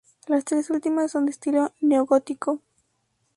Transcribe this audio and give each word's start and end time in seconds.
Las 0.25 0.45
tres 0.45 0.71
últimas 0.71 1.11
son 1.11 1.27
de 1.27 1.31
estilo 1.31 1.75
neogótico. 1.79 2.63